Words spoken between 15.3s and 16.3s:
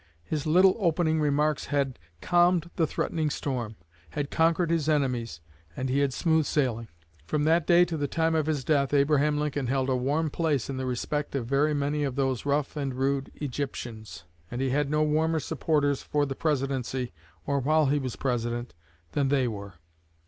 supporters for